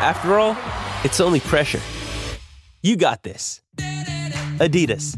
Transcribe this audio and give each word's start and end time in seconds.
After 0.00 0.38
all, 0.38 0.56
it's 1.04 1.20
only 1.20 1.40
pressure. 1.40 1.80
You 2.82 2.96
got 2.96 3.22
this. 3.22 3.60
Adidas. 4.56 5.14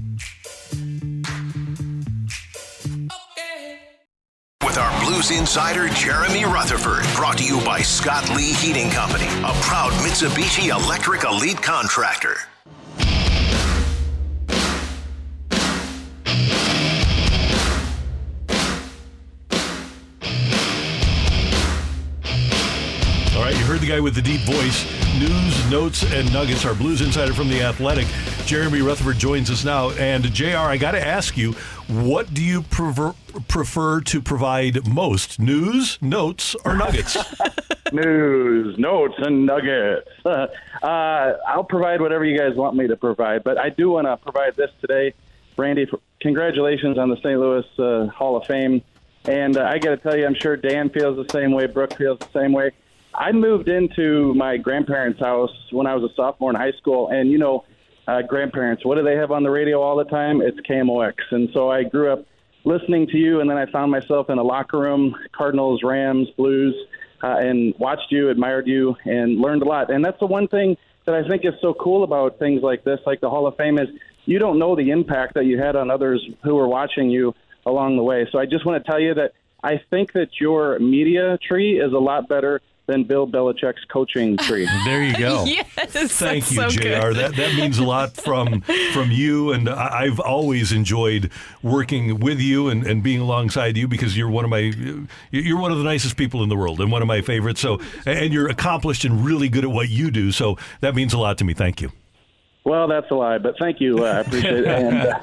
With 4.64 4.78
our 4.78 5.04
Blues 5.04 5.30
insider 5.30 5.88
Jeremy 5.90 6.44
Rutherford, 6.46 7.04
brought 7.14 7.38
to 7.38 7.44
you 7.44 7.60
by 7.64 7.80
Scott 7.80 8.28
Lee 8.34 8.52
Heating 8.54 8.90
Company, 8.90 9.26
a 9.26 9.52
proud 9.62 9.92
Mitsubishi 10.02 10.76
Electric 10.76 11.22
Elite 11.22 11.62
contractor. 11.62 12.38
The 23.82 23.88
guy 23.88 23.98
with 23.98 24.14
the 24.14 24.22
deep 24.22 24.40
voice. 24.42 24.84
News, 25.18 25.70
notes, 25.70 26.04
and 26.12 26.32
nuggets. 26.32 26.64
Our 26.64 26.74
Blues 26.74 27.00
insider 27.00 27.34
from 27.34 27.48
the 27.48 27.62
Athletic, 27.62 28.06
Jeremy 28.46 28.80
Rutherford, 28.80 29.18
joins 29.18 29.50
us 29.50 29.64
now. 29.64 29.90
And 29.92 30.22
Jr., 30.32 30.58
I 30.58 30.76
got 30.76 30.92
to 30.92 31.04
ask 31.04 31.36
you, 31.36 31.52
what 31.88 32.32
do 32.32 32.44
you 32.44 32.62
prefer, 32.62 33.12
prefer 33.48 34.00
to 34.02 34.22
provide 34.22 34.86
most? 34.86 35.40
News, 35.40 35.98
notes, 36.00 36.54
or 36.64 36.76
nuggets? 36.76 37.16
News, 37.92 38.78
notes, 38.78 39.14
and 39.18 39.46
nuggets. 39.46 40.08
uh, 40.24 40.46
I'll 40.84 41.64
provide 41.64 42.00
whatever 42.00 42.24
you 42.24 42.38
guys 42.38 42.54
want 42.54 42.76
me 42.76 42.86
to 42.86 42.96
provide, 42.96 43.42
but 43.42 43.58
I 43.58 43.68
do 43.70 43.90
want 43.90 44.06
to 44.06 44.16
provide 44.16 44.54
this 44.54 44.70
today. 44.80 45.12
Randy, 45.56 45.88
congratulations 46.20 46.98
on 46.98 47.10
the 47.10 47.16
St. 47.16 47.38
Louis 47.38 47.64
uh, 47.80 48.06
Hall 48.12 48.36
of 48.36 48.46
Fame. 48.46 48.80
And 49.24 49.56
uh, 49.56 49.64
I 49.64 49.78
got 49.78 49.90
to 49.90 49.96
tell 49.96 50.16
you, 50.16 50.24
I'm 50.24 50.34
sure 50.34 50.56
Dan 50.56 50.88
feels 50.90 51.16
the 51.16 51.30
same 51.32 51.50
way, 51.50 51.66
Brooke 51.66 51.96
feels 51.96 52.20
the 52.20 52.30
same 52.32 52.52
way. 52.52 52.70
I 53.14 53.32
moved 53.32 53.68
into 53.68 54.34
my 54.34 54.56
grandparents' 54.56 55.20
house 55.20 55.52
when 55.70 55.86
I 55.86 55.94
was 55.94 56.10
a 56.10 56.14
sophomore 56.14 56.50
in 56.50 56.56
high 56.56 56.72
school, 56.72 57.08
and 57.08 57.30
you 57.30 57.38
know, 57.38 57.64
uh, 58.08 58.22
grandparents, 58.22 58.84
what 58.84 58.96
do 58.96 59.02
they 59.02 59.16
have 59.16 59.30
on 59.30 59.42
the 59.42 59.50
radio 59.50 59.80
all 59.80 59.96
the 59.96 60.04
time? 60.04 60.40
It's 60.40 60.58
KMOX, 60.60 61.14
and 61.30 61.48
so 61.52 61.70
I 61.70 61.84
grew 61.84 62.12
up 62.12 62.26
listening 62.64 63.06
to 63.08 63.16
you, 63.16 63.40
and 63.40 63.50
then 63.50 63.58
I 63.58 63.66
found 63.66 63.90
myself 63.90 64.30
in 64.30 64.38
a 64.38 64.42
locker 64.42 64.78
room, 64.78 65.14
Cardinals, 65.32 65.82
Rams, 65.82 66.28
Blues, 66.36 66.74
uh, 67.22 67.36
and 67.38 67.74
watched 67.78 68.10
you, 68.10 68.30
admired 68.30 68.66
you, 68.66 68.96
and 69.04 69.38
learned 69.40 69.62
a 69.62 69.66
lot. 69.66 69.90
And 69.90 70.04
that's 70.04 70.18
the 70.18 70.26
one 70.26 70.48
thing 70.48 70.76
that 71.04 71.14
I 71.14 71.26
think 71.28 71.44
is 71.44 71.54
so 71.60 71.74
cool 71.74 72.04
about 72.04 72.38
things 72.38 72.62
like 72.62 72.84
this, 72.84 73.00
like 73.06 73.20
the 73.20 73.30
Hall 73.30 73.46
of 73.46 73.56
Fame, 73.56 73.78
is 73.78 73.88
you 74.24 74.38
don't 74.38 74.58
know 74.58 74.74
the 74.74 74.90
impact 74.90 75.34
that 75.34 75.44
you 75.44 75.58
had 75.58 75.76
on 75.76 75.90
others 75.90 76.24
who 76.42 76.54
were 76.54 76.68
watching 76.68 77.10
you 77.10 77.34
along 77.66 77.96
the 77.96 78.02
way. 78.02 78.26
So 78.32 78.38
I 78.38 78.46
just 78.46 78.64
want 78.64 78.84
to 78.84 78.90
tell 78.90 79.00
you 79.00 79.14
that 79.14 79.32
I 79.62 79.80
think 79.90 80.12
that 80.12 80.40
your 80.40 80.78
media 80.78 81.38
tree 81.38 81.80
is 81.80 81.92
a 81.92 81.98
lot 81.98 82.28
better 82.28 82.60
than 82.86 83.04
Bill 83.04 83.26
Belichick's 83.26 83.84
coaching 83.90 84.36
tree. 84.38 84.68
There 84.84 85.02
you 85.02 85.16
go. 85.16 85.44
yes, 85.44 85.66
Thank 85.76 86.44
that's 86.46 86.50
you, 86.52 86.56
so 86.62 86.68
Jr. 86.68 86.80
good. 86.82 87.16
That 87.16 87.36
that 87.36 87.54
means 87.54 87.78
a 87.78 87.84
lot 87.84 88.14
from 88.16 88.60
from 88.92 89.10
you, 89.10 89.52
and 89.52 89.68
I- 89.68 90.02
I've 90.02 90.18
always 90.20 90.72
enjoyed 90.72 91.30
working 91.62 92.18
with 92.20 92.40
you 92.40 92.68
and, 92.68 92.84
and 92.86 93.02
being 93.02 93.20
alongside 93.20 93.76
you 93.76 93.86
because 93.88 94.16
you're 94.16 94.30
one 94.30 94.44
of 94.44 94.50
my 94.50 94.72
you're 95.30 95.58
one 95.60 95.70
of 95.72 95.78
the 95.78 95.84
nicest 95.84 96.16
people 96.16 96.42
in 96.42 96.48
the 96.48 96.56
world 96.56 96.80
and 96.80 96.90
one 96.90 97.02
of 97.02 97.08
my 97.08 97.20
favorites. 97.22 97.60
So 97.60 97.80
and 98.06 98.32
you're 98.32 98.48
accomplished 98.50 99.04
and 99.04 99.24
really 99.24 99.48
good 99.48 99.64
at 99.64 99.70
what 99.70 99.88
you 99.88 100.10
do. 100.10 100.32
So 100.32 100.56
that 100.80 100.94
means 100.94 101.12
a 101.12 101.18
lot 101.18 101.38
to 101.38 101.44
me. 101.44 101.54
Thank 101.54 101.80
you. 101.80 101.92
Well, 102.64 102.86
that's 102.86 103.10
a 103.10 103.14
lie, 103.14 103.38
but 103.38 103.56
thank 103.58 103.80
you. 103.80 104.04
Uh, 104.04 104.08
I 104.08 104.20
appreciate 104.20 104.64
it. 104.64 104.66
And, 104.66 104.96
uh, 104.96 105.20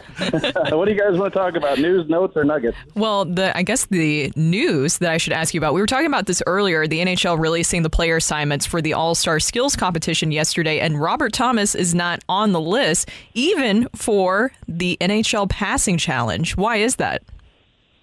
what 0.78 0.86
do 0.86 0.94
you 0.94 1.00
guys 1.00 1.18
want 1.18 1.32
to 1.32 1.40
talk 1.40 1.56
about? 1.56 1.80
News, 1.80 2.10
notes, 2.10 2.36
or 2.36 2.44
nuggets? 2.44 2.78
Well, 2.96 3.24
the 3.24 3.56
I 3.58 3.64
guess 3.64 3.86
the 3.86 4.34
news 4.36 4.98
that 4.98 5.12
I 5.12 5.18
should 5.18 5.32
ask 5.32 5.54
you 5.54 5.60
about. 5.60 5.74
We 5.74 5.80
were 5.80 5.88
talking 5.88 6.08
about 6.08 6.26
this 6.26 6.44
earlier. 6.46 6.86
The 6.86 7.00
NHL 7.00 7.40
releasing 7.40 7.84
the 7.84 7.90
player 7.90 8.18
assignments 8.18 8.66
for 8.66 8.82
the 8.82 8.94
All 8.94 9.16
Star 9.16 9.40
Skills 9.40 9.78
competition 9.78 10.34
yesterday, 10.34 10.82
and 10.82 11.00
Robert 11.00 11.32
Thomas 11.32 11.76
is 11.76 11.96
not 11.96 12.22
on 12.28 12.52
the 12.52 12.60
list, 12.60 13.10
even 13.34 13.88
for 13.96 14.52
the 14.68 14.98
NHL 15.00 15.50
Passing 15.50 15.98
Challenge. 15.98 16.58
Why 16.58 16.78
is 16.78 16.98
that? 16.98 17.24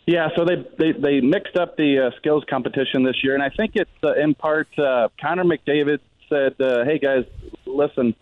Yeah, 0.06 0.28
so 0.34 0.46
they 0.46 0.64
they, 0.78 0.92
they 0.92 1.20
mixed 1.20 1.56
up 1.56 1.76
the 1.76 2.06
uh, 2.06 2.16
skills 2.16 2.44
competition 2.48 3.02
this 3.02 3.22
year, 3.22 3.34
and 3.34 3.42
I 3.42 3.50
think 3.50 3.72
it's 3.74 3.90
uh, 4.02 4.14
in 4.14 4.34
part 4.34 4.68
uh, 4.78 5.08
Connor 5.20 5.44
McDavid 5.44 5.98
said, 6.30 6.54
uh, 6.58 6.84
"Hey 6.84 6.98
guys, 6.98 7.24
listen, 7.66 8.14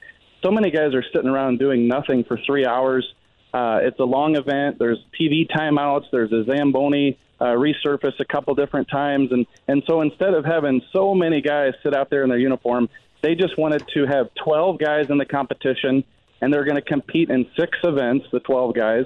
so 0.44 0.50
many 0.50 0.70
guys 0.70 0.94
are 0.94 1.04
sitting 1.12 1.28
around 1.28 1.58
doing 1.58 1.88
nothing 1.88 2.24
for 2.24 2.38
three 2.46 2.66
hours. 2.66 3.06
Uh, 3.52 3.78
it's 3.82 3.98
a 3.98 4.04
long 4.04 4.36
event. 4.36 4.78
There's 4.78 4.98
TV 5.18 5.48
timeouts. 5.48 6.04
There's 6.12 6.32
a 6.32 6.44
Zamboni 6.44 7.18
uh, 7.40 7.46
resurface 7.46 8.18
a 8.20 8.24
couple 8.24 8.54
different 8.54 8.88
times, 8.88 9.30
and 9.32 9.46
and 9.68 9.82
so 9.86 10.00
instead 10.02 10.34
of 10.34 10.44
having 10.44 10.82
so 10.92 11.14
many 11.14 11.40
guys 11.40 11.72
sit 11.82 11.94
out 11.94 12.10
there 12.10 12.22
in 12.24 12.28
their 12.28 12.38
uniform, 12.38 12.88
they 13.22 13.34
just 13.34 13.56
wanted 13.56 13.84
to 13.94 14.06
have 14.06 14.28
12 14.44 14.78
guys 14.78 15.06
in 15.08 15.18
the 15.18 15.24
competition, 15.24 16.04
and 16.40 16.52
they're 16.52 16.64
going 16.64 16.76
to 16.76 16.82
compete 16.82 17.30
in 17.30 17.46
six 17.58 17.78
events. 17.82 18.26
The 18.32 18.40
12 18.40 18.74
guys." 18.74 19.04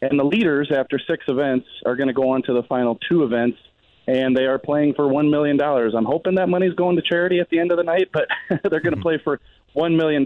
And 0.00 0.16
the 0.16 0.24
leaders, 0.24 0.70
after 0.70 1.00
six 1.10 1.24
events, 1.26 1.66
are 1.84 1.96
going 1.96 2.06
to 2.06 2.14
go 2.14 2.30
on 2.30 2.42
to 2.42 2.52
the 2.52 2.62
final 2.68 3.00
two 3.08 3.24
events, 3.24 3.58
and 4.06 4.36
they 4.36 4.44
are 4.44 4.56
playing 4.56 4.94
for 4.94 5.06
$1 5.06 5.28
million. 5.28 5.60
I'm 5.60 6.04
hoping 6.04 6.36
that 6.36 6.48
money's 6.48 6.74
going 6.74 6.94
to 6.94 7.02
charity 7.02 7.40
at 7.40 7.50
the 7.50 7.58
end 7.58 7.72
of 7.72 7.78
the 7.78 7.82
night, 7.82 8.10
but 8.12 8.28
they're 8.70 8.78
going 8.78 8.94
to 8.94 9.02
play 9.02 9.20
for 9.24 9.40
$1 9.78 9.96
million. 9.96 10.24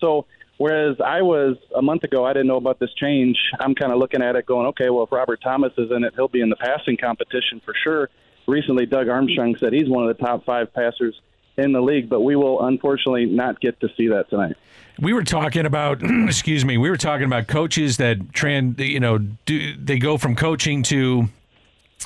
So, 0.00 0.26
whereas 0.58 0.96
I 1.04 1.22
was 1.22 1.56
a 1.76 1.82
month 1.82 2.04
ago, 2.04 2.24
I 2.24 2.32
didn't 2.32 2.48
know 2.48 2.56
about 2.56 2.78
this 2.78 2.92
change, 2.94 3.36
I'm 3.60 3.74
kind 3.74 3.92
of 3.92 3.98
looking 3.98 4.22
at 4.22 4.36
it 4.36 4.46
going, 4.46 4.66
okay, 4.68 4.90
well, 4.90 5.04
if 5.04 5.12
Robert 5.12 5.40
Thomas 5.42 5.72
is 5.76 5.90
in 5.90 6.04
it, 6.04 6.14
he'll 6.14 6.28
be 6.28 6.40
in 6.40 6.48
the 6.48 6.56
passing 6.56 6.96
competition 6.96 7.60
for 7.64 7.74
sure. 7.82 8.08
Recently, 8.46 8.86
Doug 8.86 9.08
Armstrong 9.08 9.56
said 9.58 9.72
he's 9.72 9.88
one 9.88 10.08
of 10.08 10.16
the 10.16 10.22
top 10.22 10.44
five 10.44 10.72
passers 10.74 11.18
in 11.56 11.72
the 11.72 11.80
league, 11.80 12.08
but 12.08 12.20
we 12.20 12.36
will 12.36 12.66
unfortunately 12.66 13.26
not 13.26 13.60
get 13.60 13.78
to 13.80 13.88
see 13.96 14.08
that 14.08 14.28
tonight. 14.28 14.56
We 15.00 15.12
were 15.12 15.24
talking 15.24 15.66
about, 15.66 16.02
excuse 16.02 16.64
me, 16.64 16.78
we 16.78 16.90
were 16.90 16.96
talking 16.96 17.26
about 17.26 17.46
coaches 17.46 17.96
that 17.98 18.32
trans, 18.32 18.78
you 18.78 19.00
know, 19.00 19.18
do 19.18 19.76
they 19.76 19.98
go 19.98 20.18
from 20.18 20.36
coaching 20.36 20.82
to 20.84 21.28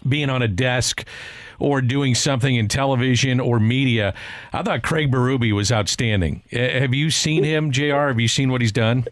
being 0.06 0.30
on 0.30 0.42
a 0.42 0.48
desk 0.48 1.06
or 1.58 1.80
doing 1.80 2.14
something 2.14 2.54
in 2.54 2.68
television 2.68 3.40
or 3.40 3.58
media. 3.58 4.14
I 4.52 4.62
thought 4.62 4.82
Craig 4.82 5.10
Berube 5.10 5.52
was 5.52 5.72
outstanding. 5.72 6.42
Uh, 6.52 6.58
Have 6.58 6.94
you 6.94 7.10
seen 7.10 7.44
him, 7.44 7.70
Jr? 7.70 8.08
Have 8.08 8.20
you 8.20 8.28
seen 8.28 8.50
what 8.50 8.60
he's 8.60 8.72
done? 8.72 9.06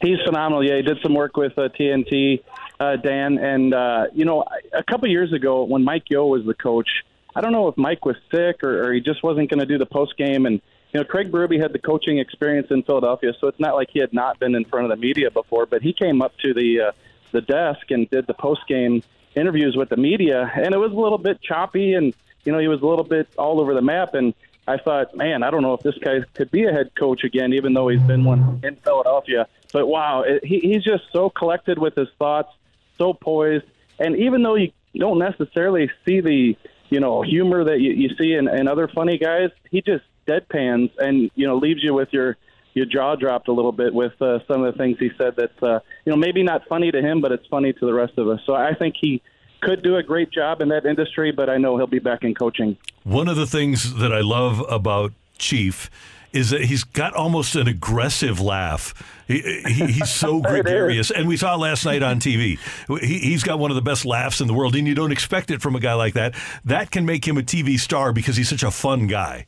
He's 0.00 0.18
phenomenal. 0.24 0.64
Yeah, 0.64 0.76
he 0.76 0.82
did 0.82 0.98
some 1.02 1.14
work 1.14 1.36
with 1.36 1.58
uh, 1.58 1.68
TNT, 1.78 2.42
uh, 2.78 2.96
Dan, 2.96 3.36
and 3.38 3.74
uh, 3.74 4.06
you 4.14 4.24
know, 4.24 4.44
a 4.72 4.82
couple 4.82 5.08
years 5.08 5.32
ago 5.32 5.64
when 5.64 5.84
Mike 5.84 6.04
Yeo 6.08 6.26
was 6.26 6.44
the 6.46 6.54
coach, 6.54 6.88
I 7.34 7.42
don't 7.42 7.52
know 7.52 7.68
if 7.68 7.76
Mike 7.76 8.04
was 8.06 8.16
sick 8.30 8.64
or, 8.64 8.88
or 8.88 8.92
he 8.94 9.00
just 9.00 9.22
wasn't 9.22 9.50
going 9.50 9.60
to 9.60 9.66
do 9.66 9.78
the 9.78 9.86
post 9.86 10.16
game. 10.16 10.46
And 10.46 10.60
you 10.92 11.00
know, 11.00 11.04
Craig 11.04 11.30
Berube 11.30 11.60
had 11.60 11.72
the 11.72 11.78
coaching 11.78 12.18
experience 12.18 12.68
in 12.70 12.82
Philadelphia, 12.82 13.32
so 13.40 13.46
it's 13.46 13.60
not 13.60 13.74
like 13.74 13.90
he 13.92 14.00
had 14.00 14.12
not 14.12 14.40
been 14.40 14.54
in 14.54 14.64
front 14.64 14.90
of 14.90 14.90
the 14.90 14.96
media 14.96 15.30
before. 15.30 15.66
But 15.66 15.82
he 15.82 15.92
came 15.92 16.22
up 16.22 16.32
to 16.38 16.54
the 16.54 16.80
uh, 16.80 16.92
the 17.32 17.42
desk 17.42 17.90
and 17.90 18.08
did 18.10 18.26
the 18.26 18.34
post 18.34 18.62
game 18.66 19.02
interviews 19.34 19.76
with 19.76 19.88
the 19.88 19.96
media, 19.96 20.50
and 20.54 20.74
it 20.74 20.78
was 20.78 20.92
a 20.92 20.96
little 20.96 21.18
bit 21.18 21.40
choppy, 21.40 21.94
and 21.94 22.14
you 22.44 22.52
know, 22.52 22.58
he 22.58 22.68
was 22.68 22.80
a 22.80 22.86
little 22.86 23.04
bit 23.04 23.28
all 23.38 23.60
over 23.60 23.74
the 23.74 23.82
map. 23.82 24.14
And 24.14 24.34
I 24.66 24.78
thought, 24.78 25.14
man, 25.14 25.42
I 25.42 25.50
don't 25.50 25.62
know 25.62 25.74
if 25.74 25.82
this 25.82 25.96
guy 25.98 26.20
could 26.34 26.50
be 26.50 26.64
a 26.64 26.72
head 26.72 26.94
coach 26.94 27.24
again, 27.24 27.52
even 27.52 27.74
though 27.74 27.88
he's 27.88 28.02
been 28.02 28.24
one 28.24 28.60
in 28.62 28.76
Philadelphia. 28.76 29.46
But 29.72 29.86
wow, 29.86 30.22
it, 30.22 30.44
he, 30.44 30.60
he's 30.60 30.82
just 30.82 31.04
so 31.12 31.30
collected 31.30 31.78
with 31.78 31.94
his 31.94 32.08
thoughts, 32.18 32.52
so 32.98 33.12
poised, 33.12 33.66
and 33.98 34.16
even 34.16 34.42
though 34.42 34.56
you 34.56 34.72
don't 34.96 35.18
necessarily 35.18 35.90
see 36.04 36.20
the 36.20 36.56
you 36.88 37.00
know 37.00 37.22
humor 37.22 37.64
that 37.64 37.80
you, 37.80 37.92
you 37.92 38.14
see 38.16 38.34
in, 38.34 38.48
in 38.48 38.68
other 38.68 38.88
funny 38.88 39.18
guys, 39.18 39.50
he 39.70 39.80
just 39.82 40.04
deadpans 40.26 40.90
and 40.98 41.30
you 41.34 41.46
know 41.46 41.56
leaves 41.56 41.82
you 41.82 41.94
with 41.94 42.12
your 42.12 42.36
your 42.74 42.86
jaw 42.86 43.16
dropped 43.16 43.48
a 43.48 43.52
little 43.52 43.72
bit 43.72 43.92
with 43.92 44.12
uh, 44.20 44.38
some 44.46 44.62
of 44.62 44.72
the 44.72 44.78
things 44.78 44.98
he 44.98 45.10
said. 45.18 45.34
That's 45.36 45.62
uh, 45.62 45.80
you 46.04 46.10
know 46.10 46.16
maybe 46.16 46.42
not 46.42 46.66
funny 46.68 46.90
to 46.90 47.00
him, 47.00 47.20
but 47.20 47.32
it's 47.32 47.46
funny 47.46 47.72
to 47.72 47.86
the 47.86 47.94
rest 47.94 48.18
of 48.18 48.28
us. 48.28 48.40
So 48.46 48.54
I 48.54 48.74
think 48.74 48.94
he 49.00 49.22
could 49.60 49.82
do 49.82 49.96
a 49.96 50.02
great 50.02 50.30
job 50.30 50.62
in 50.62 50.68
that 50.68 50.86
industry, 50.86 51.32
but 51.32 51.50
I 51.50 51.58
know 51.58 51.76
he'll 51.76 51.86
be 51.86 51.98
back 51.98 52.22
in 52.22 52.34
coaching. 52.34 52.76
One 53.04 53.28
of 53.28 53.36
the 53.36 53.46
things 53.46 53.94
that 53.96 54.12
I 54.12 54.20
love 54.20 54.64
about 54.68 55.12
Chief 55.38 55.90
is 56.32 56.50
that 56.50 56.64
he's 56.64 56.84
got 56.84 57.12
almost 57.14 57.56
an 57.56 57.66
aggressive 57.66 58.40
laugh. 58.40 58.94
He, 59.26 59.40
he, 59.66 59.86
he's 59.86 60.10
so 60.10 60.40
gregarious, 60.42 61.10
and 61.10 61.26
we 61.26 61.36
saw 61.36 61.56
last 61.56 61.84
night 61.84 62.02
on 62.02 62.20
TV. 62.20 62.58
He, 63.00 63.18
he's 63.18 63.42
got 63.42 63.58
one 63.58 63.70
of 63.70 63.74
the 63.74 63.82
best 63.82 64.04
laughs 64.04 64.40
in 64.40 64.46
the 64.46 64.54
world, 64.54 64.76
and 64.76 64.86
you 64.86 64.94
don't 64.94 65.12
expect 65.12 65.50
it 65.50 65.60
from 65.60 65.74
a 65.74 65.80
guy 65.80 65.94
like 65.94 66.14
that. 66.14 66.34
That 66.64 66.90
can 66.90 67.04
make 67.04 67.26
him 67.26 67.36
a 67.36 67.42
TV 67.42 67.78
star 67.78 68.12
because 68.12 68.36
he's 68.36 68.48
such 68.48 68.62
a 68.62 68.70
fun 68.70 69.06
guy. 69.06 69.46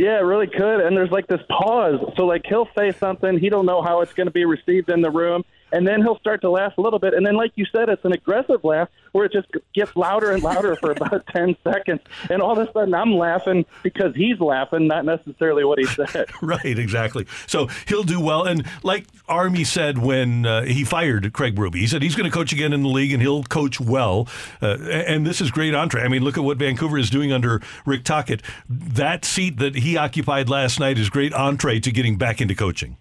Yeah, 0.00 0.16
it 0.16 0.22
really 0.22 0.46
could. 0.46 0.80
And 0.80 0.96
there's 0.96 1.10
like 1.10 1.26
this 1.26 1.42
pause. 1.50 2.00
So 2.16 2.24
like 2.24 2.46
he'll 2.46 2.70
say 2.74 2.92
something, 2.92 3.38
he 3.38 3.50
don't 3.50 3.66
know 3.66 3.82
how 3.82 4.00
it's 4.00 4.14
going 4.14 4.28
to 4.28 4.32
be 4.32 4.46
received 4.46 4.88
in 4.88 5.02
the 5.02 5.10
room, 5.10 5.44
and 5.72 5.86
then 5.86 6.02
he'll 6.02 6.18
start 6.18 6.40
to 6.42 6.50
laugh 6.50 6.76
a 6.78 6.80
little 6.80 6.98
bit, 6.98 7.14
and 7.14 7.24
then 7.26 7.34
like 7.36 7.52
you 7.54 7.66
said, 7.66 7.88
it's 7.88 8.04
an 8.04 8.12
aggressive 8.12 8.64
laugh 8.64 8.88
where 9.12 9.24
it 9.24 9.32
just 9.32 9.48
gets 9.74 9.94
louder 9.96 10.30
and 10.30 10.42
louder 10.42 10.76
for 10.76 10.92
about 10.92 11.26
ten 11.32 11.56
seconds, 11.64 12.00
and 12.28 12.42
all 12.42 12.58
of 12.58 12.68
a 12.68 12.72
sudden 12.72 12.94
I'm 12.94 13.14
laughing 13.14 13.64
because 13.82 14.14
he's 14.14 14.38
laughing, 14.40 14.86
not 14.86 15.04
necessarily 15.04 15.64
what 15.64 15.78
he 15.78 15.86
said. 15.86 16.26
right, 16.42 16.78
exactly. 16.78 17.26
So 17.46 17.68
he'll 17.86 18.02
do 18.02 18.20
well. 18.20 18.44
And 18.44 18.66
like 18.82 19.06
Army 19.28 19.64
said 19.64 19.98
when 19.98 20.46
uh, 20.46 20.62
he 20.64 20.84
fired 20.84 21.32
Craig 21.32 21.54
Berube, 21.54 21.76
he 21.76 21.86
said 21.86 22.02
he's 22.02 22.14
going 22.14 22.30
to 22.30 22.34
coach 22.34 22.52
again 22.52 22.72
in 22.72 22.82
the 22.82 22.88
league 22.88 23.12
and 23.12 23.22
he'll 23.22 23.44
coach 23.44 23.80
well. 23.80 24.28
Uh, 24.60 24.76
and 24.90 25.26
this 25.26 25.40
is 25.40 25.50
great 25.50 25.74
entree. 25.74 26.02
I 26.02 26.08
mean, 26.08 26.22
look 26.22 26.38
at 26.38 26.44
what 26.44 26.58
Vancouver 26.58 26.98
is 26.98 27.10
doing 27.10 27.32
under 27.32 27.60
Rick 27.84 28.04
Tocchet. 28.04 28.42
That 28.68 29.24
seat 29.24 29.58
that 29.58 29.76
he 29.76 29.96
occupied 29.96 30.48
last 30.48 30.80
night 30.80 30.98
is 30.98 31.10
great 31.10 31.32
entree 31.32 31.80
to 31.80 31.90
getting 31.90 32.16
back 32.16 32.40
into 32.40 32.54
coaching. 32.54 32.96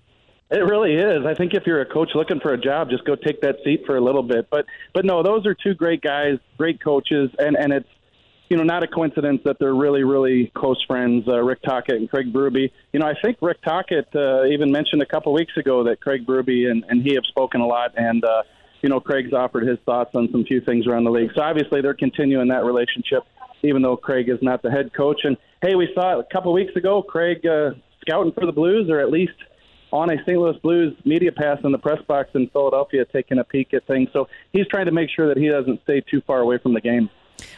It 0.52 0.66
really 0.66 0.96
is. 0.96 1.26
I 1.28 1.36
think 1.36 1.54
if 1.54 1.68
you're 1.68 1.82
a 1.82 1.86
coach 1.86 2.10
looking 2.16 2.40
for 2.40 2.54
a 2.54 2.58
job, 2.58 2.90
just 2.90 3.06
go 3.06 3.16
take 3.16 3.42
that 3.42 3.58
seat 3.64 3.84
for 3.86 3.98
a 3.98 4.02
little 4.02 4.24
bit. 4.24 4.48
But 4.50 4.66
but 4.94 5.06
no, 5.06 5.22
those 5.22 5.46
are 5.46 5.54
two 5.54 5.76
great 5.76 6.02
guys, 6.02 6.40
great 6.58 6.82
coaches, 6.84 7.30
and 7.38 7.56
and 7.56 7.72
it's 7.72 7.90
you 8.50 8.58
know 8.58 8.64
not 8.64 8.82
a 8.82 8.88
coincidence 8.88 9.42
that 9.46 9.58
they're 9.60 9.76
really 9.76 10.04
really 10.04 10.52
close 10.56 10.84
friends, 10.88 11.28
uh, 11.28 11.40
Rick 11.44 11.62
Tocchet 11.62 11.98
and 11.98 12.10
Craig 12.10 12.34
Berube. 12.34 12.72
You 12.92 13.00
know, 13.00 13.06
I 13.06 13.14
think 13.22 13.38
Rick 13.42 13.62
Tocchet 13.62 14.08
uh, 14.16 14.46
even 14.46 14.72
mentioned 14.72 15.04
a 15.04 15.06
couple 15.06 15.34
weeks 15.34 15.56
ago 15.56 15.84
that 15.84 16.02
Craig 16.02 16.26
Berube 16.26 16.70
and, 16.70 16.84
and 16.90 17.04
he 17.04 17.14
have 17.14 17.26
spoken 17.28 17.62
a 17.62 17.68
lot, 17.68 17.94
and 17.96 18.26
uh, 18.26 18.42
you 18.82 18.90
know 18.90 19.00
Craig's 19.00 19.34
offered 19.34 19.68
his 19.68 19.78
thoughts 19.86 20.16
on 20.16 20.30
some 20.32 20.46
few 20.46 20.62
things 20.62 20.88
around 20.88 21.04
the 21.04 21.12
league. 21.12 21.30
So 21.36 21.44
obviously 21.44 21.82
they're 21.82 21.94
continuing 21.94 22.48
that 22.48 22.66
relationship, 22.66 23.22
even 23.62 23.84
though 23.84 23.98
Craig 23.98 24.30
is 24.30 24.40
not 24.42 24.64
the 24.64 24.72
head 24.72 24.96
coach. 24.96 25.22
And 25.26 25.38
hey, 25.62 25.76
we 25.76 25.92
saw 25.94 26.18
it 26.18 26.26
a 26.28 26.34
couple 26.34 26.52
weeks 26.54 26.76
ago, 26.76 27.04
Craig 27.04 27.46
uh, 27.46 27.74
scouting 28.02 28.32
for 28.32 28.48
the 28.48 28.52
Blues, 28.52 28.90
or 28.90 29.00
at 29.00 29.12
least 29.12 29.34
on 29.92 30.12
a 30.12 30.18
St. 30.24 30.40
Louis 30.40 30.58
Blues 30.62 30.96
media 31.06 31.32
pass 31.32 31.60
in 31.64 31.72
the 31.72 31.78
press 31.78 32.02
box 32.08 32.30
in 32.34 32.48
Philadelphia, 32.50 33.06
taking 33.06 33.40
a 33.40 33.44
peek 33.44 33.74
at 33.74 33.86
things. 33.88 34.10
So 34.14 34.28
he's 34.54 34.68
trying 34.68 34.86
to 34.86 34.92
make 34.92 35.10
sure 35.10 35.28
that 35.28 35.38
he 35.38 35.48
doesn't 35.50 35.82
stay 35.84 36.02
too 36.02 36.22
far 36.22 36.40
away 36.40 36.58
from 36.58 36.74
the 36.74 36.82
game. 36.82 37.10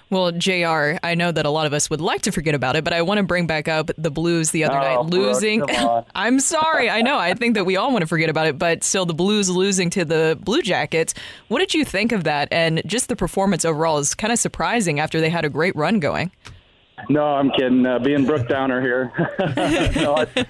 Well, 0.09 0.31
JR, 0.31 0.97
I 1.03 1.15
know 1.15 1.31
that 1.31 1.45
a 1.45 1.49
lot 1.49 1.65
of 1.65 1.73
us 1.73 1.89
would 1.89 2.01
like 2.01 2.23
to 2.23 2.31
forget 2.31 2.53
about 2.53 2.75
it, 2.75 2.83
but 2.83 2.93
I 2.93 3.01
want 3.01 3.19
to 3.19 3.23
bring 3.23 3.47
back 3.47 3.67
up 3.67 3.91
the 3.97 4.11
Blues 4.11 4.51
the 4.51 4.65
other 4.65 4.77
oh, 4.77 4.81
night 4.81 5.05
losing. 5.09 5.63
I'm 6.15 6.39
sorry. 6.39 6.89
I 6.89 7.01
know. 7.01 7.17
I 7.17 7.33
think 7.33 7.55
that 7.55 7.65
we 7.65 7.77
all 7.77 7.91
want 7.91 8.01
to 8.01 8.07
forget 8.07 8.29
about 8.29 8.47
it, 8.47 8.59
but 8.59 8.83
still 8.83 9.05
the 9.05 9.13
Blues 9.13 9.49
losing 9.49 9.89
to 9.91 10.03
the 10.03 10.37
Blue 10.41 10.61
Jackets. 10.61 11.13
What 11.47 11.59
did 11.59 11.73
you 11.73 11.85
think 11.85 12.11
of 12.11 12.25
that? 12.25 12.49
And 12.51 12.81
just 12.85 13.07
the 13.07 13.15
performance 13.15 13.63
overall 13.63 13.99
is 13.99 14.13
kind 14.13 14.33
of 14.33 14.39
surprising 14.39 14.99
after 14.99 15.21
they 15.21 15.29
had 15.29 15.45
a 15.45 15.49
great 15.49 15.75
run 15.75 15.99
going. 15.99 16.31
No, 17.09 17.23
I'm 17.23 17.49
kidding. 17.51 17.85
Uh, 17.85 17.99
being 17.99 18.25
Brooke 18.25 18.47
Downer 18.47 18.81
here. 18.81 19.11
no, 19.95 20.17
I, 20.17 20.45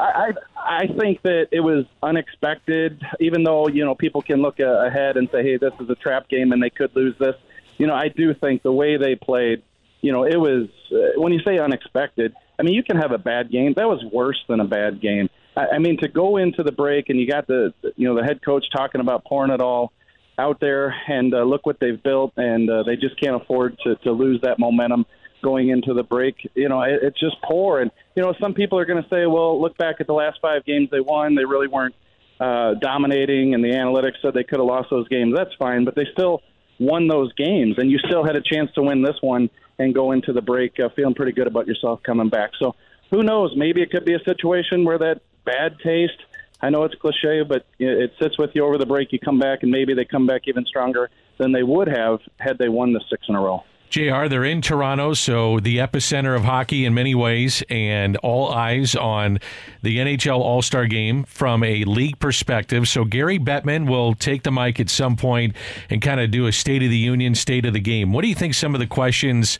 I, 0.00 0.32
I 0.55 0.55
think 0.98 1.22
that 1.22 1.48
it 1.52 1.60
was 1.60 1.84
unexpected, 2.02 3.00
even 3.20 3.44
though, 3.44 3.68
you 3.68 3.84
know, 3.84 3.94
people 3.94 4.22
can 4.22 4.42
look 4.42 4.58
ahead 4.58 5.16
and 5.16 5.28
say, 5.32 5.42
hey, 5.42 5.56
this 5.58 5.72
is 5.80 5.88
a 5.90 5.94
trap 5.94 6.28
game 6.28 6.52
and 6.52 6.62
they 6.62 6.70
could 6.70 6.94
lose 6.94 7.14
this. 7.18 7.34
You 7.78 7.86
know, 7.86 7.94
I 7.94 8.08
do 8.08 8.34
think 8.34 8.62
the 8.62 8.72
way 8.72 8.96
they 8.96 9.14
played, 9.14 9.62
you 10.00 10.12
know, 10.12 10.24
it 10.24 10.36
was, 10.36 10.68
uh, 10.92 11.20
when 11.20 11.32
you 11.32 11.40
say 11.44 11.58
unexpected, 11.58 12.34
I 12.58 12.62
mean, 12.62 12.74
you 12.74 12.82
can 12.82 12.96
have 12.96 13.12
a 13.12 13.18
bad 13.18 13.50
game. 13.50 13.74
That 13.76 13.86
was 13.86 14.02
worse 14.12 14.42
than 14.48 14.60
a 14.60 14.64
bad 14.64 15.00
game. 15.00 15.28
I, 15.56 15.66
I 15.74 15.78
mean, 15.78 15.98
to 15.98 16.08
go 16.08 16.36
into 16.36 16.62
the 16.62 16.72
break 16.72 17.10
and 17.10 17.20
you 17.20 17.28
got 17.28 17.46
the, 17.46 17.72
you 17.96 18.08
know, 18.08 18.16
the 18.16 18.24
head 18.24 18.44
coach 18.44 18.64
talking 18.74 19.00
about 19.00 19.24
pouring 19.24 19.52
it 19.52 19.60
all 19.60 19.92
out 20.38 20.60
there 20.60 20.94
and 21.08 21.34
uh, 21.34 21.42
look 21.42 21.64
what 21.64 21.78
they've 21.80 22.02
built 22.02 22.32
and 22.36 22.68
uh, 22.68 22.82
they 22.82 22.96
just 22.96 23.18
can't 23.20 23.40
afford 23.40 23.78
to, 23.84 23.96
to 23.96 24.12
lose 24.12 24.40
that 24.42 24.58
momentum 24.58 25.06
going 25.46 25.68
into 25.68 25.94
the 25.94 26.02
break. 26.02 26.36
You 26.54 26.68
know, 26.68 26.82
it, 26.82 26.98
it's 27.02 27.20
just 27.20 27.36
poor. 27.42 27.80
And, 27.80 27.90
you 28.16 28.22
know, 28.22 28.34
some 28.42 28.52
people 28.52 28.78
are 28.80 28.84
going 28.84 29.02
to 29.02 29.08
say, 29.08 29.26
well, 29.26 29.60
look 29.62 29.76
back 29.78 29.96
at 30.00 30.06
the 30.06 30.18
last 30.22 30.38
five 30.42 30.64
games 30.64 30.88
they 30.90 31.00
won. 31.00 31.36
They 31.36 31.44
really 31.44 31.68
weren't 31.68 31.94
uh, 32.40 32.74
dominating, 32.74 33.54
and 33.54 33.62
the 33.62 33.70
analytics 33.70 34.20
said 34.20 34.34
they 34.34 34.44
could 34.44 34.58
have 34.58 34.66
lost 34.66 34.88
those 34.90 35.08
games. 35.08 35.34
That's 35.34 35.54
fine, 35.58 35.84
but 35.84 35.94
they 35.94 36.06
still 36.12 36.42
won 36.78 37.06
those 37.08 37.32
games, 37.34 37.76
and 37.78 37.90
you 37.90 37.98
still 37.98 38.24
had 38.24 38.36
a 38.36 38.42
chance 38.42 38.70
to 38.74 38.82
win 38.82 39.02
this 39.02 39.16
one 39.20 39.48
and 39.78 39.94
go 39.94 40.12
into 40.12 40.32
the 40.32 40.42
break 40.42 40.72
uh, 40.80 40.88
feeling 40.96 41.14
pretty 41.14 41.32
good 41.32 41.46
about 41.46 41.66
yourself 41.66 42.02
coming 42.02 42.28
back. 42.28 42.50
So 42.58 42.74
who 43.10 43.22
knows? 43.22 43.52
Maybe 43.56 43.82
it 43.82 43.90
could 43.90 44.04
be 44.04 44.14
a 44.14 44.24
situation 44.24 44.84
where 44.84 44.98
that 44.98 45.20
bad 45.44 45.76
taste. 45.82 46.20
I 46.60 46.70
know 46.70 46.84
it's 46.84 46.94
cliche, 46.96 47.42
but 47.42 47.64
it 47.78 48.12
sits 48.20 48.36
with 48.38 48.50
you 48.54 48.64
over 48.66 48.78
the 48.78 48.86
break. 48.86 49.12
You 49.12 49.18
come 49.18 49.38
back, 49.38 49.62
and 49.62 49.70
maybe 49.70 49.94
they 49.94 50.04
come 50.04 50.26
back 50.26 50.42
even 50.46 50.64
stronger 50.64 51.10
than 51.38 51.52
they 51.52 51.62
would 51.62 51.88
have 51.88 52.18
had 52.38 52.58
they 52.58 52.68
won 52.68 52.92
the 52.92 53.02
six 53.10 53.22
in 53.28 53.34
a 53.34 53.40
row. 53.40 53.62
JR, 53.88 54.26
they're 54.28 54.44
in 54.44 54.60
Toronto, 54.62 55.14
so 55.14 55.60
the 55.60 55.78
epicenter 55.78 56.36
of 56.36 56.44
hockey 56.44 56.84
in 56.84 56.94
many 56.94 57.14
ways, 57.14 57.62
and 57.70 58.16
all 58.18 58.52
eyes 58.52 58.94
on 58.94 59.38
the 59.82 59.98
NHL 59.98 60.38
All 60.38 60.62
Star 60.62 60.86
game 60.86 61.24
from 61.24 61.62
a 61.62 61.84
league 61.84 62.18
perspective. 62.18 62.88
So 62.88 63.04
Gary 63.04 63.38
Bettman 63.38 63.88
will 63.88 64.14
take 64.14 64.42
the 64.42 64.52
mic 64.52 64.80
at 64.80 64.90
some 64.90 65.16
point 65.16 65.54
and 65.88 66.02
kind 66.02 66.20
of 66.20 66.30
do 66.30 66.46
a 66.46 66.52
State 66.52 66.82
of 66.82 66.90
the 66.90 66.98
Union, 66.98 67.34
State 67.34 67.64
of 67.64 67.72
the 67.72 67.80
Game. 67.80 68.12
What 68.12 68.22
do 68.22 68.28
you 68.28 68.34
think 68.34 68.54
some 68.54 68.74
of 68.74 68.80
the 68.80 68.86
questions 68.86 69.58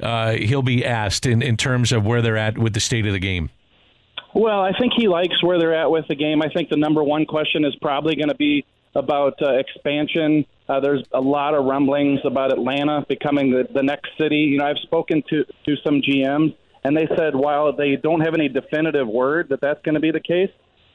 uh, 0.00 0.32
he'll 0.32 0.62
be 0.62 0.84
asked 0.84 1.26
in, 1.26 1.42
in 1.42 1.56
terms 1.56 1.92
of 1.92 2.04
where 2.04 2.22
they're 2.22 2.36
at 2.36 2.58
with 2.58 2.74
the 2.74 2.80
state 2.80 3.06
of 3.06 3.12
the 3.12 3.18
game? 3.18 3.50
Well, 4.34 4.60
I 4.60 4.72
think 4.72 4.92
he 4.96 5.06
likes 5.06 5.42
where 5.42 5.58
they're 5.58 5.74
at 5.74 5.90
with 5.90 6.08
the 6.08 6.16
game. 6.16 6.42
I 6.42 6.48
think 6.48 6.68
the 6.68 6.76
number 6.76 7.02
one 7.04 7.24
question 7.24 7.64
is 7.64 7.74
probably 7.76 8.16
going 8.16 8.28
to 8.28 8.34
be 8.34 8.64
about 8.94 9.40
uh, 9.42 9.52
expansion. 9.54 10.46
Uh, 10.68 10.80
there's 10.80 11.04
a 11.12 11.20
lot 11.20 11.54
of 11.54 11.64
rumblings 11.64 12.20
about 12.24 12.52
Atlanta 12.52 13.04
becoming 13.08 13.50
the, 13.50 13.66
the 13.72 13.82
next 13.82 14.10
city. 14.18 14.36
You 14.36 14.58
know, 14.58 14.66
I've 14.66 14.78
spoken 14.82 15.22
to 15.30 15.44
to 15.44 15.76
some 15.84 16.00
GMs, 16.00 16.54
and 16.84 16.96
they 16.96 17.06
said 17.16 17.34
while 17.34 17.74
they 17.74 17.96
don't 17.96 18.20
have 18.20 18.34
any 18.34 18.48
definitive 18.48 19.06
word 19.06 19.48
that 19.50 19.60
that's 19.60 19.82
going 19.82 19.94
to 19.94 20.00
be 20.00 20.10
the 20.10 20.20
case, 20.20 20.50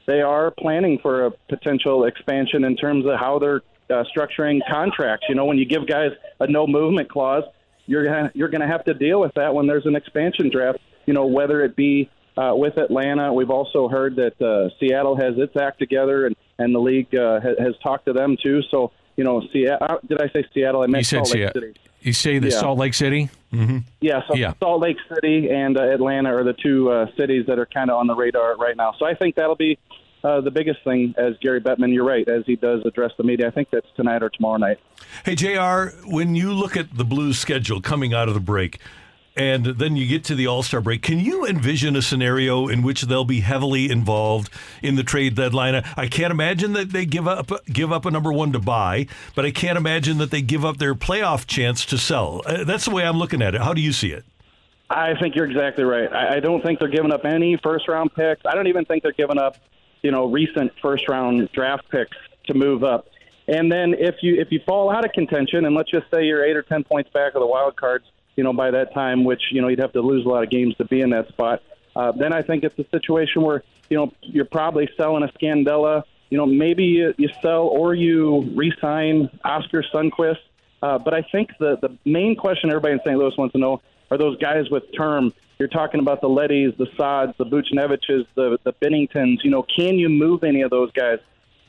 they 0.06 0.20
are 0.20 0.50
planning 0.50 0.98
for 1.00 1.26
a 1.26 1.30
potential 1.48 2.04
expansion 2.04 2.64
in 2.64 2.76
terms 2.76 3.04
of 3.06 3.12
how 3.18 3.38
they're 3.38 3.62
uh, 3.90 4.04
structuring 4.16 4.60
contracts. 4.70 5.26
You 5.28 5.34
know, 5.34 5.44
when 5.44 5.58
you 5.58 5.66
give 5.66 5.86
guys 5.86 6.10
a 6.40 6.46
no 6.46 6.66
movement 6.66 7.10
clause, 7.10 7.44
you're 7.86 8.04
gonna 8.04 8.30
you're 8.34 8.48
gonna 8.48 8.68
have 8.68 8.84
to 8.84 8.94
deal 8.94 9.20
with 9.20 9.34
that 9.34 9.54
when 9.54 9.66
there's 9.66 9.86
an 9.86 9.96
expansion 9.96 10.50
draft. 10.50 10.78
You 11.06 11.14
know, 11.14 11.26
whether 11.26 11.64
it 11.64 11.76
be 11.76 12.10
uh, 12.36 12.54
with 12.54 12.78
Atlanta. 12.78 13.32
We've 13.32 13.50
also 13.50 13.88
heard 13.88 14.16
that 14.16 14.40
uh, 14.40 14.70
Seattle 14.78 15.16
has 15.16 15.34
its 15.36 15.56
act 15.56 15.78
together, 15.78 16.26
and 16.26 16.36
and 16.60 16.72
the 16.74 16.78
league 16.78 17.12
uh, 17.14 17.40
has, 17.40 17.56
has 17.58 17.74
talked 17.82 18.06
to 18.06 18.12
them 18.12 18.36
too. 18.40 18.60
So 18.70 18.92
you 19.16 19.24
know, 19.24 19.42
Seattle. 19.52 19.86
Uh, 19.90 19.96
did 20.06 20.22
I 20.22 20.28
say 20.28 20.44
Seattle? 20.54 20.82
I 20.82 20.86
meant 20.86 21.00
you 21.00 21.04
said 21.04 21.26
Salt 21.26 21.34
Lake 21.34 21.42
Seattle. 21.52 21.60
City. 21.62 21.80
You 22.02 22.12
say 22.14 22.38
the 22.38 22.48
Yeah. 22.48 22.60
Salt 22.60 22.78
Lake 22.78 22.94
City? 22.94 23.28
Mm-hmm. 23.52 23.78
Yeah, 24.00 24.20
so 24.28 24.34
Yeah. 24.36 24.54
Salt 24.60 24.80
Lake 24.80 24.96
City 25.12 25.50
and 25.50 25.76
uh, 25.76 25.82
Atlanta 25.82 26.34
are 26.34 26.44
the 26.44 26.54
two 26.54 26.90
uh, 26.90 27.06
cities 27.18 27.44
that 27.46 27.58
are 27.58 27.66
kind 27.66 27.90
of 27.90 27.96
on 27.98 28.06
the 28.06 28.14
radar 28.14 28.56
right 28.56 28.76
now. 28.76 28.94
So 28.98 29.04
I 29.04 29.14
think 29.14 29.34
that'll 29.34 29.56
be 29.56 29.78
uh, 30.24 30.40
the 30.40 30.50
biggest 30.50 30.82
thing 30.84 31.14
as 31.18 31.34
Gary 31.42 31.60
Bettman. 31.60 31.92
You're 31.92 32.06
right, 32.06 32.26
as 32.28 32.44
he 32.46 32.56
does 32.56 32.80
address 32.86 33.10
the 33.18 33.24
media. 33.24 33.48
I 33.48 33.50
think 33.50 33.68
that's 33.70 33.86
tonight 33.96 34.22
or 34.22 34.30
tomorrow 34.30 34.56
night. 34.56 34.78
Hey, 35.24 35.34
JR, 35.34 35.94
when 36.06 36.34
you 36.34 36.52
look 36.54 36.76
at 36.76 36.96
the 36.96 37.04
Blues 37.04 37.38
schedule 37.38 37.82
coming 37.82 38.14
out 38.14 38.28
of 38.28 38.34
the 38.34 38.40
break, 38.40 38.78
and 39.36 39.64
then 39.64 39.96
you 39.96 40.06
get 40.06 40.24
to 40.24 40.34
the 40.34 40.46
All 40.46 40.62
Star 40.62 40.80
break, 40.80 41.02
can 41.02 41.20
you 41.20 41.46
envision 41.46 41.96
a 41.96 42.02
scenario 42.02 42.68
in 42.68 42.82
which 42.82 43.02
they'll 43.02 43.24
be 43.24 43.40
heavily 43.40 43.90
involved 43.90 44.50
in 44.82 44.96
the 44.96 45.02
trade 45.02 45.34
deadline? 45.34 45.82
I 45.96 46.08
can't 46.08 46.30
imagine 46.30 46.72
that 46.72 46.90
they 46.90 47.06
give 47.06 47.28
up 47.28 47.50
give 47.66 47.92
up 47.92 48.04
a 48.04 48.10
number 48.10 48.32
one 48.32 48.52
to 48.52 48.58
buy, 48.58 49.06
but 49.34 49.44
I 49.44 49.50
can't 49.50 49.78
imagine 49.78 50.18
that 50.18 50.30
they 50.30 50.42
give 50.42 50.64
up 50.64 50.78
their 50.78 50.94
playoff 50.94 51.46
chance 51.46 51.84
to 51.86 51.98
sell. 51.98 52.42
Uh, 52.44 52.64
That's 52.64 52.84
the 52.84 52.90
way 52.90 53.04
I'm 53.04 53.18
looking 53.18 53.42
at 53.42 53.54
it. 53.54 53.60
How 53.60 53.72
do 53.72 53.80
you 53.80 53.92
see 53.92 54.12
it? 54.12 54.24
I 54.90 55.14
think 55.20 55.36
you're 55.36 55.46
exactly 55.46 55.84
right. 55.84 56.12
I, 56.12 56.36
I 56.36 56.40
don't 56.40 56.62
think 56.62 56.80
they're 56.80 56.88
giving 56.88 57.12
up 57.12 57.24
any 57.24 57.56
first 57.62 57.86
round 57.86 58.12
picks. 58.14 58.42
I 58.44 58.54
don't 58.54 58.66
even 58.66 58.84
think 58.84 59.04
they're 59.04 59.12
giving 59.12 59.38
up, 59.38 59.56
you 60.02 60.10
know, 60.10 60.26
recent 60.26 60.72
first 60.82 61.08
round 61.08 61.48
draft 61.52 61.88
picks 61.90 62.16
to 62.46 62.54
move 62.54 62.82
up. 62.82 63.06
And 63.46 63.70
then 63.70 63.94
if 63.94 64.16
you 64.22 64.40
if 64.40 64.48
you 64.50 64.60
fall 64.66 64.90
out 64.90 65.04
of 65.04 65.12
contention, 65.12 65.64
and 65.64 65.74
let's 65.74 65.90
just 65.90 66.06
say 66.12 66.24
you're 66.24 66.44
eight 66.44 66.56
or 66.56 66.62
ten 66.62 66.84
points 66.84 67.10
back 67.10 67.34
of 67.34 67.40
the 67.40 67.46
wild 67.46 67.76
cards, 67.76 68.04
you 68.36 68.44
know, 68.44 68.52
by 68.52 68.70
that 68.70 68.94
time, 68.94 69.24
which 69.24 69.42
you 69.50 69.60
know 69.60 69.68
you'd 69.68 69.80
have 69.80 69.92
to 69.92 70.00
lose 70.00 70.24
a 70.24 70.28
lot 70.28 70.42
of 70.42 70.50
games 70.50 70.76
to 70.76 70.84
be 70.84 71.00
in 71.00 71.10
that 71.10 71.28
spot. 71.28 71.62
Uh, 71.94 72.12
then 72.12 72.32
I 72.32 72.42
think 72.42 72.64
it's 72.64 72.78
a 72.78 72.88
situation 72.90 73.42
where 73.42 73.62
you 73.88 73.96
know 73.96 74.12
you're 74.22 74.44
probably 74.44 74.88
selling 74.96 75.22
a 75.22 75.28
Scandella. 75.28 76.04
You 76.30 76.38
know, 76.38 76.46
maybe 76.46 76.84
you, 76.84 77.14
you 77.18 77.28
sell 77.42 77.62
or 77.62 77.92
you 77.92 78.42
re-sign 78.54 79.28
Oskar 79.44 79.84
Sundqvist. 79.92 80.38
Uh, 80.82 80.98
but 80.98 81.12
I 81.12 81.22
think 81.22 81.50
the 81.58 81.76
the 81.76 81.96
main 82.04 82.36
question 82.36 82.70
everybody 82.70 82.94
in 82.94 83.00
St. 83.00 83.18
Louis 83.18 83.36
wants 83.36 83.52
to 83.52 83.58
know 83.58 83.82
are 84.10 84.18
those 84.18 84.38
guys 84.38 84.70
with 84.70 84.84
term. 84.96 85.32
You're 85.58 85.68
talking 85.68 86.00
about 86.00 86.20
the 86.20 86.28
Leddys, 86.28 86.76
the 86.78 86.86
Saads, 86.96 87.36
the 87.36 87.44
Buchneviches, 87.44 88.26
the 88.34 88.58
the 88.64 88.72
Binningtons. 88.72 89.44
You 89.44 89.50
know, 89.50 89.62
can 89.62 89.96
you 89.96 90.08
move 90.08 90.44
any 90.44 90.62
of 90.62 90.70
those 90.70 90.90
guys? 90.92 91.18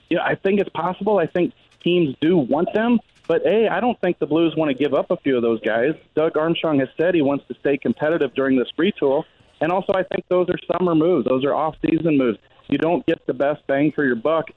You 0.09 0.17
know, 0.17 0.23
I 0.23 0.35
think 0.35 0.59
it's 0.61 0.69
possible. 0.69 1.17
I 1.17 1.25
think 1.25 1.53
teams 1.83 2.15
do 2.21 2.37
want 2.37 2.73
them. 2.73 2.99
But 3.31 3.45
A, 3.45 3.69
I 3.69 3.79
don't 3.79 3.97
think 4.01 4.19
the 4.19 4.25
Blues 4.25 4.55
want 4.57 4.71
to 4.71 4.75
give 4.75 4.93
up 4.93 5.09
a 5.09 5.15
few 5.15 5.37
of 5.37 5.41
those 5.41 5.61
guys. 5.61 5.93
Doug 6.15 6.35
Armstrong 6.35 6.79
has 6.79 6.89
said 6.99 7.15
he 7.15 7.21
wants 7.21 7.45
to 7.47 7.55
stay 7.61 7.77
competitive 7.77 8.33
during 8.33 8.57
this 8.57 8.67
free 8.75 8.91
tool. 8.99 9.23
And 9.61 9.71
also, 9.71 9.93
I 9.93 10.03
think 10.03 10.25
those 10.27 10.49
are 10.49 10.57
summer 10.69 10.95
moves. 10.95 11.29
Those 11.29 11.45
are 11.45 11.55
off-season 11.55 12.17
moves. 12.17 12.37
You 12.67 12.77
don't 12.77 13.05
get 13.05 13.25
the 13.27 13.33
best 13.33 13.65
bang 13.67 13.93
for 13.93 14.03
your 14.03 14.17
buck 14.17 14.47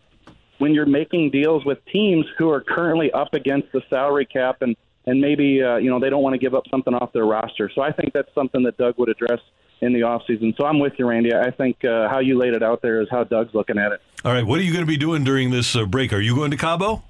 when 0.58 0.74
you're 0.74 0.86
making 0.86 1.30
deals 1.30 1.64
with 1.64 1.78
teams 1.92 2.26
who 2.36 2.50
are 2.50 2.60
currently 2.60 3.12
up 3.12 3.32
against 3.32 3.70
the 3.70 3.80
salary 3.88 4.26
cap 4.26 4.56
and 4.60 4.74
and 5.06 5.20
maybe 5.20 5.62
uh, 5.62 5.76
you 5.76 5.88
know 5.88 6.00
they 6.00 6.10
don't 6.10 6.24
want 6.24 6.34
to 6.34 6.38
give 6.38 6.56
up 6.56 6.64
something 6.68 6.94
off 6.94 7.12
their 7.12 7.26
roster. 7.26 7.70
So 7.76 7.80
I 7.80 7.92
think 7.92 8.12
that's 8.12 8.34
something 8.34 8.64
that 8.64 8.76
Doug 8.76 8.98
would 8.98 9.08
address 9.08 9.38
in 9.82 9.92
the 9.92 10.02
off 10.02 10.22
season. 10.26 10.52
So 10.58 10.66
I'm 10.66 10.80
with 10.80 10.94
you, 10.98 11.06
Randy. 11.06 11.32
I 11.32 11.52
think 11.52 11.84
uh, 11.84 12.08
how 12.08 12.18
you 12.18 12.36
laid 12.36 12.54
it 12.54 12.64
out 12.64 12.82
there 12.82 13.00
is 13.00 13.06
how 13.08 13.22
Doug's 13.22 13.54
looking 13.54 13.78
at 13.78 13.92
it. 13.92 14.00
All 14.24 14.32
right, 14.32 14.44
what 14.44 14.58
are 14.58 14.64
you 14.64 14.72
going 14.72 14.84
to 14.84 14.90
be 14.90 14.96
doing 14.96 15.22
during 15.22 15.52
this 15.52 15.76
uh, 15.76 15.84
break? 15.84 16.12
Are 16.12 16.18
you 16.18 16.34
going 16.34 16.50
to 16.50 16.56
Cabo? 16.56 17.04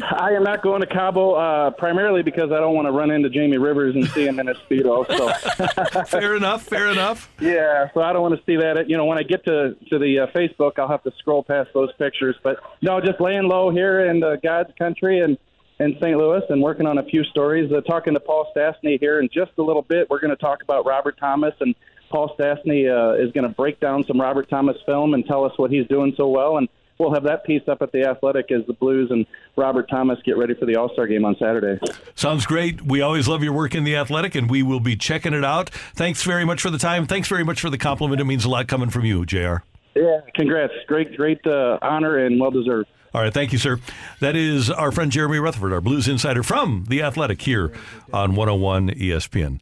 I 0.00 0.32
am 0.32 0.42
not 0.42 0.62
going 0.62 0.80
to 0.80 0.86
Cabo 0.86 1.32
uh, 1.32 1.70
primarily 1.70 2.22
because 2.22 2.50
I 2.50 2.60
don't 2.60 2.74
want 2.74 2.86
to 2.86 2.92
run 2.92 3.10
into 3.10 3.28
Jamie 3.28 3.58
Rivers 3.58 3.94
and 3.94 4.08
see 4.10 4.26
him 4.26 4.40
in 4.40 4.48
a 4.48 4.54
speedo. 4.54 5.06
So 5.06 6.04
fair 6.18 6.36
enough. 6.36 6.62
Fair 6.62 6.88
enough. 6.88 7.30
Yeah, 7.40 7.88
so 7.92 8.00
I 8.00 8.12
don't 8.12 8.22
want 8.22 8.38
to 8.38 8.44
see 8.46 8.56
that. 8.56 8.88
You 8.88 8.96
know, 8.96 9.04
when 9.04 9.18
I 9.18 9.22
get 9.22 9.44
to 9.44 9.76
to 9.90 9.98
the 9.98 10.20
uh, 10.20 10.26
Facebook, 10.28 10.78
I'll 10.78 10.88
have 10.88 11.02
to 11.04 11.12
scroll 11.18 11.42
past 11.42 11.70
those 11.74 11.92
pictures. 11.98 12.36
But 12.42 12.58
no, 12.80 13.00
just 13.00 13.20
laying 13.20 13.48
low 13.48 13.70
here 13.70 14.06
in 14.06 14.22
uh, 14.22 14.36
God's 14.42 14.70
country 14.78 15.20
and 15.20 15.36
in 15.78 15.96
St. 16.00 16.16
Louis 16.16 16.42
and 16.48 16.62
working 16.62 16.86
on 16.86 16.98
a 16.98 17.02
few 17.02 17.24
stories. 17.24 17.70
Uh, 17.72 17.80
talking 17.82 18.14
to 18.14 18.20
Paul 18.20 18.50
Stastny 18.56 18.98
here 18.98 19.20
in 19.20 19.28
just 19.32 19.52
a 19.58 19.62
little 19.62 19.82
bit. 19.82 20.08
We're 20.08 20.20
going 20.20 20.30
to 20.30 20.36
talk 20.36 20.62
about 20.62 20.86
Robert 20.86 21.18
Thomas 21.18 21.54
and 21.60 21.74
Paul 22.10 22.34
Stastny 22.38 22.88
uh, 22.88 23.22
is 23.22 23.32
going 23.32 23.46
to 23.46 23.54
break 23.54 23.80
down 23.80 24.04
some 24.04 24.20
Robert 24.20 24.48
Thomas 24.48 24.76
film 24.86 25.14
and 25.14 25.26
tell 25.26 25.44
us 25.44 25.52
what 25.56 25.70
he's 25.70 25.86
doing 25.88 26.14
so 26.16 26.28
well 26.28 26.58
and 26.58 26.68
we'll 26.98 27.12
have 27.12 27.24
that 27.24 27.44
piece 27.44 27.62
up 27.68 27.82
at 27.82 27.92
the 27.92 28.04
Athletic 28.04 28.50
as 28.52 28.66
the 28.66 28.72
Blues 28.72 29.10
and 29.10 29.26
Robert 29.56 29.88
Thomas 29.88 30.18
get 30.24 30.36
ready 30.36 30.54
for 30.54 30.66
the 30.66 30.76
All 30.76 30.90
Star 30.92 31.06
game 31.06 31.24
on 31.24 31.36
Saturday. 31.38 31.80
Sounds 32.14 32.46
great. 32.46 32.82
We 32.82 33.00
always 33.00 33.28
love 33.28 33.42
your 33.42 33.52
work 33.52 33.74
in 33.74 33.84
the 33.84 33.96
Athletic, 33.96 34.34
and 34.34 34.50
we 34.50 34.62
will 34.62 34.80
be 34.80 34.96
checking 34.96 35.32
it 35.34 35.44
out. 35.44 35.70
Thanks 35.70 36.22
very 36.22 36.44
much 36.44 36.60
for 36.60 36.70
the 36.70 36.78
time. 36.78 37.06
Thanks 37.06 37.28
very 37.28 37.44
much 37.44 37.60
for 37.60 37.70
the 37.70 37.78
compliment. 37.78 38.20
It 38.20 38.24
means 38.24 38.44
a 38.44 38.50
lot 38.50 38.68
coming 38.68 38.90
from 38.90 39.04
you, 39.04 39.24
Jr. 39.24 39.56
Yeah, 39.94 40.20
congrats. 40.34 40.72
Great, 40.88 41.16
great 41.16 41.46
uh, 41.46 41.78
honor 41.82 42.18
and 42.18 42.40
well 42.40 42.50
deserved. 42.50 42.88
All 43.14 43.20
right, 43.20 43.32
thank 43.32 43.52
you, 43.52 43.58
sir. 43.58 43.78
That 44.18 44.34
is 44.34 44.70
our 44.70 44.90
friend 44.90 45.12
Jeremy 45.12 45.38
Rutherford, 45.38 45.72
our 45.72 45.80
Blues 45.80 46.08
insider 46.08 46.42
from 46.42 46.86
The 46.88 47.00
Athletic 47.00 47.42
here 47.42 47.72
on 48.12 48.34
101 48.34 48.90
ESPN. 48.90 49.60